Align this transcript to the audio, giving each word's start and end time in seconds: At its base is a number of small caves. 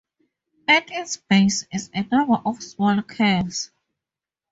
At 0.67 0.89
its 0.89 1.17
base 1.17 1.67
is 1.71 1.91
a 1.93 2.01
number 2.01 2.41
of 2.43 2.63
small 2.63 3.03
caves. 3.03 3.69